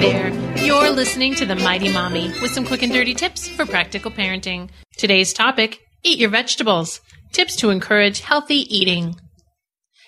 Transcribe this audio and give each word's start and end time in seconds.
There. 0.00 0.30
You're 0.56 0.90
listening 0.90 1.34
to 1.36 1.46
The 1.46 1.56
Mighty 1.56 1.92
Mommy 1.92 2.28
with 2.40 2.52
some 2.52 2.64
quick 2.64 2.82
and 2.82 2.92
dirty 2.92 3.14
tips 3.14 3.48
for 3.48 3.66
practical 3.66 4.10
parenting. 4.10 4.70
Today's 4.96 5.32
topic 5.32 5.80
Eat 6.04 6.18
your 6.18 6.30
vegetables. 6.30 7.00
Tips 7.32 7.56
to 7.56 7.70
encourage 7.70 8.20
healthy 8.20 8.60
eating. 8.74 9.16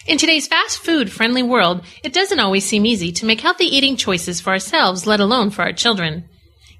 In 0.07 0.19
today's 0.19 0.47
fast 0.47 0.79
food 0.79 1.11
friendly 1.11 1.43
world, 1.43 1.85
it 2.05 2.13
doesn't 2.13 2.39
always 2.39 2.65
seem 2.65 2.87
easy 2.87 3.11
to 3.13 3.27
make 3.27 3.41
healthy 3.41 3.65
eating 3.65 3.97
choices 3.97 4.41
for 4.41 4.51
ourselves, 4.51 5.07
let 5.07 5.19
alone 5.19 5.51
for 5.51 5.63
our 5.63 5.73
children. 5.73 6.29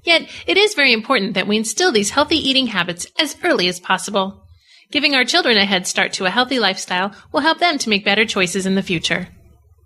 Yet, 0.03 0.29
it 0.47 0.57
is 0.57 0.73
very 0.73 0.93
important 0.93 1.33
that 1.33 1.47
we 1.47 1.57
instill 1.57 1.91
these 1.91 2.11
healthy 2.11 2.37
eating 2.37 2.67
habits 2.67 3.05
as 3.19 3.35
early 3.43 3.67
as 3.67 3.79
possible. 3.79 4.45
Giving 4.89 5.13
our 5.13 5.25
children 5.25 5.57
a 5.57 5.65
head 5.65 5.85
start 5.85 6.13
to 6.13 6.25
a 6.25 6.31
healthy 6.31 6.59
lifestyle 6.59 7.13
will 7.31 7.41
help 7.41 7.59
them 7.59 7.77
to 7.79 7.89
make 7.89 8.05
better 8.05 8.25
choices 8.25 8.65
in 8.65 8.75
the 8.75 8.81
future. 8.81 9.27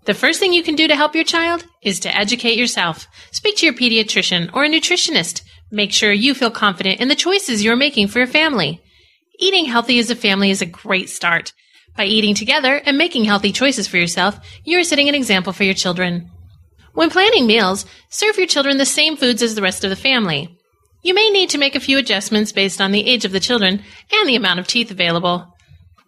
The 0.06 0.14
first 0.14 0.38
thing 0.38 0.52
you 0.52 0.62
can 0.62 0.76
do 0.76 0.86
to 0.86 0.94
help 0.94 1.16
your 1.16 1.24
child 1.24 1.66
is 1.82 1.98
to 2.00 2.16
educate 2.16 2.56
yourself. 2.56 3.08
Speak 3.32 3.56
to 3.56 3.66
your 3.66 3.74
pediatrician 3.74 4.50
or 4.54 4.64
a 4.64 4.68
nutritionist. 4.68 5.42
Make 5.72 5.92
sure 5.92 6.12
you 6.12 6.32
feel 6.32 6.52
confident 6.52 7.00
in 7.00 7.08
the 7.08 7.16
choices 7.16 7.64
you're 7.64 7.74
making 7.74 8.06
for 8.06 8.20
your 8.20 8.28
family. 8.28 8.80
Eating 9.40 9.64
healthy 9.64 9.98
as 9.98 10.08
a 10.08 10.14
family 10.14 10.50
is 10.50 10.62
a 10.62 10.66
great 10.66 11.10
start. 11.10 11.52
By 11.96 12.04
eating 12.04 12.36
together 12.36 12.76
and 12.86 12.96
making 12.96 13.24
healthy 13.24 13.50
choices 13.50 13.88
for 13.88 13.96
yourself, 13.96 14.38
you 14.64 14.78
are 14.78 14.84
setting 14.84 15.08
an 15.08 15.16
example 15.16 15.52
for 15.52 15.64
your 15.64 15.74
children. 15.74 16.30
When 16.92 17.10
planning 17.10 17.48
meals, 17.48 17.84
serve 18.08 18.38
your 18.38 18.46
children 18.46 18.78
the 18.78 18.86
same 18.86 19.16
foods 19.16 19.42
as 19.42 19.56
the 19.56 19.62
rest 19.62 19.82
of 19.82 19.90
the 19.90 19.96
family. 19.96 20.56
You 21.02 21.14
may 21.14 21.30
need 21.30 21.50
to 21.50 21.58
make 21.58 21.74
a 21.74 21.80
few 21.80 21.98
adjustments 21.98 22.52
based 22.52 22.80
on 22.80 22.92
the 22.92 23.06
age 23.06 23.24
of 23.24 23.32
the 23.32 23.40
children 23.40 23.82
and 24.12 24.28
the 24.28 24.36
amount 24.36 24.60
of 24.60 24.68
teeth 24.68 24.92
available. 24.92 25.52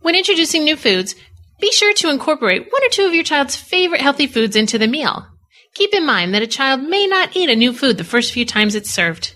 When 0.01 0.15
introducing 0.15 0.63
new 0.63 0.77
foods, 0.77 1.17
be 1.61 1.73
sure 1.73 1.93
to 1.95 2.11
incorporate 2.11 2.71
one 2.71 2.85
or 2.85 2.89
two 2.89 3.05
of 3.05 3.15
your 3.15 3.25
child's 3.25 3.57
favorite 3.57 4.01
healthy 4.01 4.27
foods 4.27 4.55
into 4.55 4.79
the 4.79 4.87
meal. 4.87 5.27
Keep 5.75 5.93
in 5.95 6.07
mind 6.07 6.35
that 6.35 6.43
a 6.43 6.47
child 6.47 6.83
may 6.83 7.07
not 7.07 7.37
eat 7.37 7.51
a 7.51 7.57
new 7.57 7.73
food 7.73 7.99
the 7.99 8.05
first 8.05 8.33
few 8.33 8.45
times 8.45 8.75
it's 8.75 8.91
served. 8.91 9.35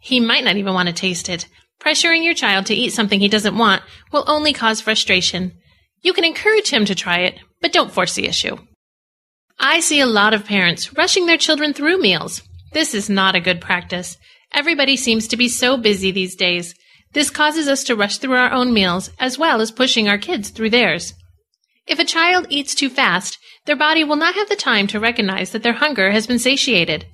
He 0.00 0.20
might 0.20 0.44
not 0.44 0.56
even 0.56 0.74
want 0.74 0.88
to 0.88 0.94
taste 0.94 1.28
it. 1.28 1.46
Pressuring 1.80 2.24
your 2.24 2.34
child 2.34 2.66
to 2.66 2.74
eat 2.74 2.92
something 2.92 3.20
he 3.20 3.28
doesn't 3.28 3.56
want 3.56 3.82
will 4.12 4.24
only 4.26 4.52
cause 4.52 4.80
frustration. 4.80 5.52
You 6.02 6.12
can 6.12 6.24
encourage 6.24 6.70
him 6.70 6.84
to 6.84 6.94
try 6.94 7.20
it, 7.20 7.38
but 7.60 7.72
don't 7.72 7.92
force 7.92 8.14
the 8.14 8.26
issue. 8.26 8.56
I 9.58 9.80
see 9.80 10.00
a 10.00 10.06
lot 10.06 10.34
of 10.34 10.44
parents 10.44 10.92
rushing 10.94 11.26
their 11.26 11.36
children 11.36 11.72
through 11.72 12.00
meals. 12.00 12.42
This 12.72 12.94
is 12.94 13.10
not 13.10 13.34
a 13.34 13.40
good 13.40 13.60
practice. 13.60 14.16
Everybody 14.52 14.96
seems 14.96 15.26
to 15.28 15.36
be 15.36 15.48
so 15.48 15.76
busy 15.76 16.10
these 16.10 16.36
days. 16.36 16.74
This 17.12 17.30
causes 17.30 17.68
us 17.68 17.84
to 17.84 17.96
rush 17.96 18.18
through 18.18 18.36
our 18.36 18.52
own 18.52 18.72
meals 18.72 19.10
as 19.18 19.38
well 19.38 19.60
as 19.60 19.72
pushing 19.72 20.08
our 20.08 20.18
kids 20.18 20.50
through 20.50 20.70
theirs. 20.70 21.14
If 21.88 21.98
a 21.98 22.04
child 22.04 22.46
eats 22.50 22.74
too 22.74 22.90
fast, 22.90 23.38
their 23.64 23.76
body 23.76 24.04
will 24.04 24.16
not 24.16 24.34
have 24.34 24.48
the 24.48 24.56
time 24.56 24.86
to 24.88 25.00
recognize 25.00 25.50
that 25.52 25.62
their 25.62 25.72
hunger 25.72 26.10
has 26.10 26.26
been 26.26 26.38
satiated. 26.38 27.06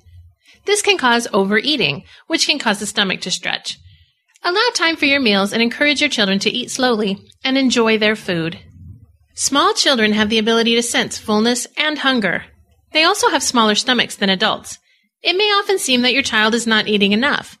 This 0.65 0.81
can 0.81 0.97
cause 0.97 1.27
overeating, 1.31 2.03
which 2.27 2.45
can 2.45 2.59
cause 2.59 2.79
the 2.79 2.85
stomach 2.85 3.21
to 3.21 3.31
stretch. 3.31 3.77
Allow 4.43 4.67
time 4.73 4.95
for 4.95 5.05
your 5.05 5.21
meals 5.21 5.53
and 5.53 5.61
encourage 5.61 6.01
your 6.01 6.09
children 6.09 6.39
to 6.39 6.49
eat 6.49 6.69
slowly 6.69 7.17
and 7.43 7.57
enjoy 7.57 7.97
their 7.97 8.15
food. 8.15 8.59
Small 9.33 9.73
children 9.73 10.13
have 10.13 10.29
the 10.29 10.37
ability 10.37 10.75
to 10.75 10.83
sense 10.83 11.17
fullness 11.17 11.67
and 11.77 11.99
hunger. 11.99 12.45
They 12.91 13.03
also 13.03 13.29
have 13.29 13.43
smaller 13.43 13.75
stomachs 13.75 14.15
than 14.15 14.29
adults. 14.29 14.77
It 15.21 15.37
may 15.37 15.45
often 15.45 15.79
seem 15.79 16.01
that 16.01 16.13
your 16.13 16.21
child 16.21 16.53
is 16.53 16.67
not 16.67 16.87
eating 16.87 17.11
enough. 17.11 17.57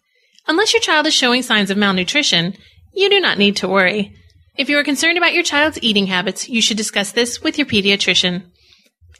Unless 0.47 0.73
your 0.73 0.81
child 0.81 1.07
is 1.07 1.13
showing 1.13 1.41
signs 1.41 1.71
of 1.71 1.77
malnutrition, 1.77 2.55
you 2.93 3.09
do 3.09 3.19
not 3.19 3.37
need 3.37 3.55
to 3.57 3.67
worry. 3.67 4.15
If 4.57 4.69
you 4.69 4.77
are 4.77 4.85
concerned 4.85 5.17
about 5.17 5.33
your 5.33 5.43
child's 5.43 5.79
eating 5.81 6.07
habits, 6.07 6.47
you 6.47 6.61
should 6.61 6.77
discuss 6.77 7.11
this 7.11 7.41
with 7.41 7.57
your 7.57 7.67
pediatrician. 7.67 8.43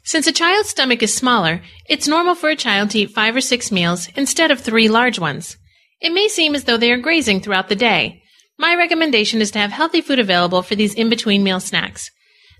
Since 0.02 0.26
a 0.26 0.32
child's 0.32 0.70
stomach 0.70 1.02
is 1.02 1.14
smaller, 1.14 1.60
it's 1.86 2.08
normal 2.08 2.34
for 2.34 2.48
a 2.48 2.56
child 2.56 2.90
to 2.90 3.00
eat 3.00 3.10
five 3.10 3.36
or 3.36 3.42
six 3.42 3.70
meals 3.70 4.08
instead 4.16 4.50
of 4.50 4.60
three 4.60 4.88
large 4.88 5.18
ones. 5.18 5.58
It 6.00 6.12
may 6.14 6.28
seem 6.28 6.54
as 6.54 6.64
though 6.64 6.78
they 6.78 6.90
are 6.90 6.96
grazing 6.96 7.40
throughout 7.40 7.68
the 7.68 7.76
day. 7.76 8.22
My 8.58 8.74
recommendation 8.74 9.42
is 9.42 9.50
to 9.50 9.58
have 9.58 9.72
healthy 9.72 10.00
food 10.00 10.18
available 10.18 10.62
for 10.62 10.74
these 10.74 10.94
in-between 10.94 11.44
meal 11.44 11.60
snacks. 11.60 12.10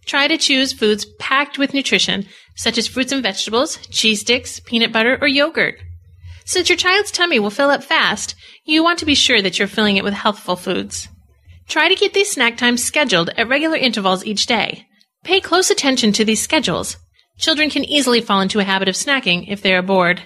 Try 0.05 0.29
to 0.29 0.37
choose 0.37 0.75
foods 0.75 1.07
packed 1.19 1.59
with 1.59 1.73
nutrition, 1.73 2.27
such 2.57 2.77
as 2.77 2.87
fruits 2.87 3.11
and 3.11 3.23
vegetables, 3.23 3.79
cheese 3.87 4.21
sticks, 4.21 4.61
peanut 4.61 4.93
butter, 4.93 5.17
or 5.23 5.29
yogurt. 5.29 5.77
Since 6.45 6.69
your 6.69 6.77
child's 6.77 7.11
tummy 7.11 7.39
will 7.39 7.51
fill 7.51 7.71
up 7.71 7.83
fast, 7.83 8.35
you 8.67 8.83
want 8.83 8.99
to 8.99 9.07
be 9.07 9.15
sure 9.15 9.41
that 9.41 9.59
you're 9.59 9.67
filling 9.67 9.97
it 9.97 10.05
with 10.05 10.15
healthful 10.15 10.57
foods. 10.57 11.09
Try 11.69 11.89
to 11.89 11.95
keep 11.95 12.13
these 12.13 12.31
snack 12.31 12.57
times 12.57 12.85
scheduled 12.85 13.31
at 13.31 13.49
regular 13.49 13.77
intervals 13.77 14.25
each 14.25 14.47
day. 14.47 14.87
Pay 15.25 15.41
close 15.41 15.71
attention 15.71 16.13
to 16.13 16.25
these 16.25 16.41
schedules. 16.41 16.97
Children 17.39 17.71
can 17.71 17.85
easily 17.85 18.21
fall 18.21 18.41
into 18.41 18.61
a 18.61 18.65
habit 18.65 18.89
of 18.89 18.95
snacking 18.95 19.47
if 19.49 19.63
they 19.63 19.75
are 19.75 19.83
bored. 19.83 20.23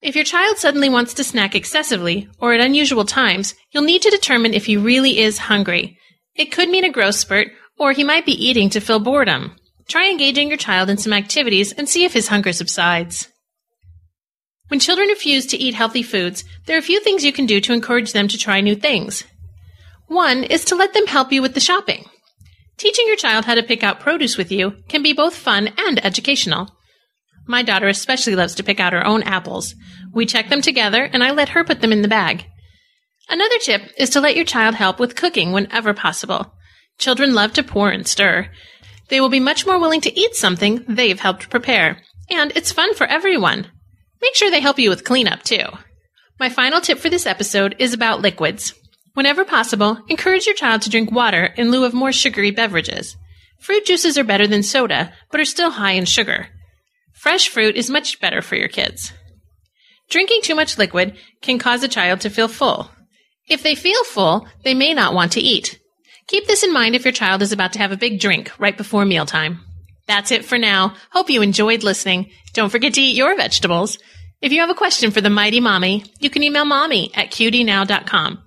If 0.00 0.14
your 0.14 0.24
child 0.24 0.58
suddenly 0.58 0.88
wants 0.88 1.14
to 1.14 1.24
snack 1.24 1.54
excessively 1.54 2.28
or 2.38 2.54
at 2.54 2.60
unusual 2.60 3.04
times, 3.04 3.54
you'll 3.72 3.82
need 3.82 4.02
to 4.02 4.10
determine 4.10 4.54
if 4.54 4.66
he 4.66 4.76
really 4.76 5.18
is 5.18 5.38
hungry. 5.38 5.98
It 6.34 6.52
could 6.52 6.68
mean 6.68 6.84
a 6.84 6.90
growth 6.90 7.16
spurt, 7.16 7.48
or 7.78 7.92
he 7.92 8.04
might 8.04 8.24
be 8.24 8.32
eating 8.32 8.70
to 8.70 8.80
fill 8.80 9.00
boredom. 9.00 9.56
Try 9.88 10.08
engaging 10.08 10.48
your 10.48 10.56
child 10.56 10.88
in 10.88 10.98
some 10.98 11.12
activities 11.12 11.72
and 11.72 11.88
see 11.88 12.04
if 12.04 12.12
his 12.12 12.28
hunger 12.28 12.52
subsides. 12.52 13.28
When 14.68 14.80
children 14.80 15.08
refuse 15.08 15.46
to 15.46 15.56
eat 15.56 15.74
healthy 15.74 16.02
foods, 16.02 16.44
there 16.66 16.76
are 16.76 16.80
a 16.80 16.82
few 16.82 17.00
things 17.00 17.24
you 17.24 17.32
can 17.32 17.46
do 17.46 17.60
to 17.60 17.72
encourage 17.72 18.12
them 18.12 18.28
to 18.28 18.38
try 18.38 18.60
new 18.60 18.76
things. 18.76 19.24
One 20.08 20.42
is 20.42 20.64
to 20.66 20.74
let 20.74 20.94
them 20.94 21.06
help 21.06 21.32
you 21.32 21.42
with 21.42 21.54
the 21.54 21.60
shopping. 21.60 22.06
Teaching 22.78 23.06
your 23.06 23.16
child 23.16 23.44
how 23.44 23.54
to 23.54 23.62
pick 23.62 23.82
out 23.82 24.00
produce 24.00 24.36
with 24.36 24.50
you 24.50 24.74
can 24.88 25.02
be 25.02 25.12
both 25.12 25.36
fun 25.36 25.68
and 25.76 26.04
educational. 26.04 26.74
My 27.46 27.62
daughter 27.62 27.88
especially 27.88 28.34
loves 28.34 28.54
to 28.56 28.62
pick 28.62 28.80
out 28.80 28.92
her 28.92 29.06
own 29.06 29.22
apples. 29.22 29.74
We 30.12 30.26
check 30.26 30.48
them 30.48 30.62
together 30.62 31.04
and 31.04 31.22
I 31.22 31.32
let 31.32 31.50
her 31.50 31.64
put 31.64 31.80
them 31.80 31.92
in 31.92 32.02
the 32.02 32.08
bag. 32.08 32.46
Another 33.28 33.58
tip 33.58 33.82
is 33.98 34.10
to 34.10 34.20
let 34.20 34.36
your 34.36 34.44
child 34.44 34.74
help 34.74 34.98
with 34.98 35.16
cooking 35.16 35.52
whenever 35.52 35.92
possible. 35.92 36.54
Children 36.98 37.34
love 37.34 37.52
to 37.54 37.62
pour 37.62 37.90
and 37.90 38.06
stir. 38.06 38.50
They 39.08 39.20
will 39.20 39.28
be 39.28 39.40
much 39.40 39.66
more 39.66 39.78
willing 39.78 40.00
to 40.02 40.18
eat 40.18 40.34
something 40.34 40.84
they've 40.88 41.20
helped 41.20 41.50
prepare. 41.50 42.02
And 42.30 42.52
it's 42.54 42.72
fun 42.72 42.94
for 42.94 43.06
everyone. 43.06 43.66
Make 44.22 44.34
sure 44.34 44.50
they 44.50 44.60
help 44.60 44.78
you 44.78 44.88
with 44.88 45.04
cleanup 45.04 45.42
too. 45.42 45.64
My 46.40 46.48
final 46.48 46.80
tip 46.80 46.98
for 46.98 47.10
this 47.10 47.26
episode 47.26 47.76
is 47.78 47.92
about 47.92 48.22
liquids. 48.22 48.74
Whenever 49.18 49.44
possible, 49.44 49.98
encourage 50.06 50.46
your 50.46 50.54
child 50.54 50.80
to 50.80 50.90
drink 50.90 51.10
water 51.10 51.46
in 51.56 51.72
lieu 51.72 51.84
of 51.84 51.92
more 51.92 52.12
sugary 52.12 52.52
beverages. 52.52 53.16
Fruit 53.58 53.84
juices 53.84 54.16
are 54.16 54.22
better 54.22 54.46
than 54.46 54.62
soda, 54.62 55.12
but 55.32 55.40
are 55.40 55.44
still 55.44 55.72
high 55.72 55.90
in 55.90 56.04
sugar. 56.04 56.46
Fresh 57.14 57.48
fruit 57.48 57.74
is 57.74 57.90
much 57.90 58.20
better 58.20 58.40
for 58.40 58.54
your 58.54 58.68
kids. 58.68 59.12
Drinking 60.08 60.42
too 60.42 60.54
much 60.54 60.78
liquid 60.78 61.16
can 61.42 61.58
cause 61.58 61.82
a 61.82 61.88
child 61.88 62.20
to 62.20 62.30
feel 62.30 62.46
full. 62.46 62.92
If 63.48 63.64
they 63.64 63.74
feel 63.74 64.04
full, 64.04 64.46
they 64.62 64.72
may 64.72 64.94
not 64.94 65.14
want 65.14 65.32
to 65.32 65.40
eat. 65.40 65.80
Keep 66.28 66.46
this 66.46 66.62
in 66.62 66.72
mind 66.72 66.94
if 66.94 67.04
your 67.04 67.10
child 67.10 67.42
is 67.42 67.50
about 67.50 67.72
to 67.72 67.80
have 67.80 67.90
a 67.90 67.96
big 67.96 68.20
drink 68.20 68.52
right 68.60 68.76
before 68.76 69.04
mealtime. 69.04 69.58
That's 70.06 70.30
it 70.30 70.44
for 70.44 70.58
now. 70.58 70.94
Hope 71.10 71.28
you 71.28 71.42
enjoyed 71.42 71.82
listening. 71.82 72.30
Don't 72.52 72.70
forget 72.70 72.94
to 72.94 73.00
eat 73.00 73.16
your 73.16 73.36
vegetables. 73.36 73.98
If 74.40 74.52
you 74.52 74.60
have 74.60 74.70
a 74.70 74.74
question 74.74 75.10
for 75.10 75.20
the 75.20 75.28
mighty 75.28 75.58
mommy, 75.58 76.04
you 76.20 76.30
can 76.30 76.44
email 76.44 76.64
mommy 76.64 77.10
at 77.16 77.32
qdnow.com 77.32 78.44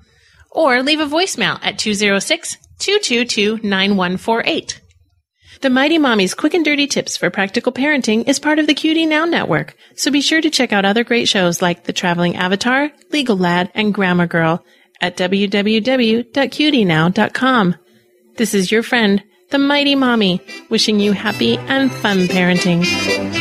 or 0.51 0.83
leave 0.83 0.99
a 0.99 1.05
voicemail 1.05 1.57
at 1.63 1.79
206 1.79 2.57
222 2.79 3.59
9148. 3.67 4.81
The 5.61 5.69
Mighty 5.69 5.97
Mommy's 5.99 6.33
Quick 6.33 6.55
and 6.55 6.65
Dirty 6.65 6.87
Tips 6.87 7.15
for 7.17 7.29
Practical 7.29 7.71
Parenting 7.71 8.27
is 8.27 8.39
part 8.39 8.57
of 8.57 8.65
the 8.65 8.73
QDnow 8.73 9.29
Network, 9.29 9.75
so 9.95 10.09
be 10.09 10.21
sure 10.21 10.41
to 10.41 10.49
check 10.49 10.73
out 10.73 10.85
other 10.85 11.03
great 11.03 11.27
shows 11.27 11.61
like 11.61 11.83
The 11.83 11.93
Traveling 11.93 12.35
Avatar, 12.35 12.91
Legal 13.11 13.37
Lad, 13.37 13.71
and 13.75 13.93
Grammar 13.93 14.25
Girl 14.25 14.65
at 14.99 15.17
www.qdnow.com. 15.17 16.25
This 18.37 18.53
is 18.55 18.71
your 18.71 18.81
friend, 18.81 19.23
the 19.51 19.59
Mighty 19.59 19.95
Mommy, 19.95 20.41
wishing 20.69 20.99
you 20.99 21.11
happy 21.11 21.57
and 21.57 21.91
fun 21.91 22.27
parenting. 22.27 23.40